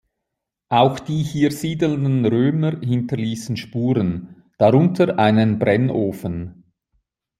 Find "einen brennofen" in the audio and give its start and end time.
5.19-6.63